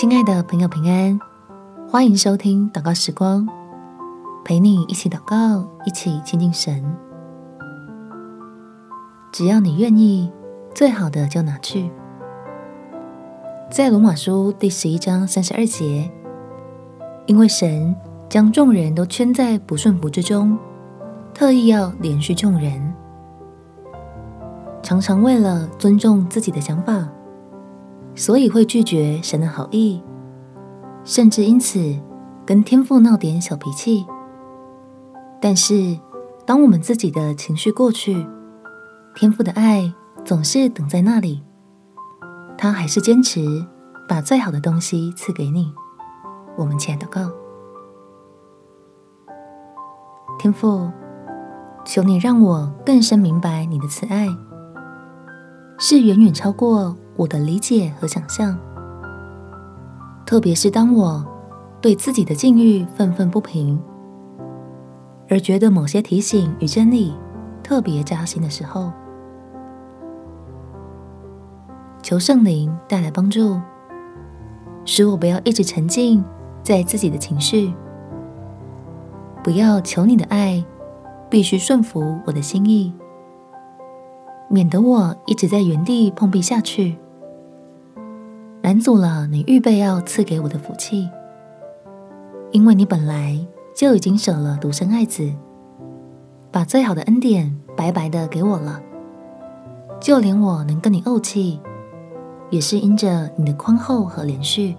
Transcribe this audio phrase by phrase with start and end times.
[0.00, 1.18] 亲爱的朋友，平安，
[1.90, 3.48] 欢迎收听祷告时光，
[4.44, 6.84] 陪你一起祷告，一起亲近神。
[9.32, 10.30] 只要你愿意，
[10.72, 11.90] 最好的就拿去。
[13.72, 16.08] 在罗马书第十一章三十二节，
[17.26, 17.92] 因为神
[18.28, 20.56] 将众人都圈在不顺服之中，
[21.34, 22.94] 特意要怜恤众人，
[24.80, 27.08] 常常为了尊重自己的想法。
[28.18, 30.02] 所以会拒绝神的好意，
[31.04, 31.78] 甚至因此
[32.44, 34.04] 跟天父闹点小脾气。
[35.40, 35.96] 但是，
[36.44, 38.26] 当我们自己的情绪过去，
[39.14, 39.94] 天父的爱
[40.24, 41.44] 总是等在那里，
[42.58, 43.64] 他还是坚持
[44.08, 45.72] 把最好的东西赐给你。
[46.56, 47.30] 我们亲爱的祷告，
[50.40, 50.90] 天父，
[51.84, 54.26] 求你让我更深明白你的慈爱，
[55.78, 56.96] 是远远超过。
[57.18, 58.56] 我的理解和想象，
[60.24, 61.26] 特别是当我
[61.80, 63.76] 对自己的境遇愤愤不平，
[65.28, 67.12] 而觉得某些提醒与真理
[67.60, 68.92] 特别扎心的时候，
[72.00, 73.60] 求圣灵带来帮助，
[74.84, 76.24] 使我不要一直沉浸
[76.62, 77.74] 在自己的情绪，
[79.42, 80.64] 不要求你的爱
[81.28, 82.94] 必须顺服我的心意，
[84.48, 86.96] 免得我一直在原地碰壁下去。
[88.68, 91.08] 拦阻了你预备要赐给我的福气，
[92.50, 93.34] 因为你本来
[93.74, 95.32] 就已经舍了独生爱子，
[96.52, 98.78] 把最好的恩典白白的给我了。
[99.98, 101.62] 就连我能跟你怄气，
[102.50, 104.76] 也是因着你的宽厚和怜恤，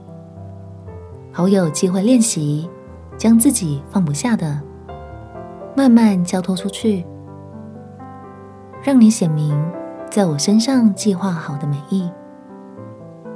[1.32, 2.70] 好有机会练习
[3.18, 4.62] 将自己放不下的，
[5.76, 7.04] 慢慢交托出去，
[8.84, 9.60] 让你显明
[10.12, 12.08] 在我身上计划好的美意。